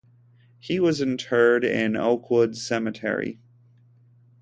He 0.57 0.79
was 0.79 0.99
interred 0.99 1.63
in 1.63 1.95
Oakwood 1.95 2.57
Cemetery. 2.57 3.39